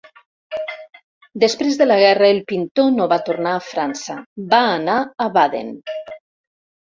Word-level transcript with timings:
Després 1.41 1.75
de 1.81 1.87
la 1.87 1.97
guerra, 2.03 2.29
el 2.37 2.39
pintor 2.51 2.89
no 2.95 3.05
va 3.11 3.19
tornar 3.27 3.53
a 3.57 3.61
França, 3.67 4.15
va 4.55 4.61
anar 4.79 4.97
a 5.27 5.27
Baden. 5.39 5.71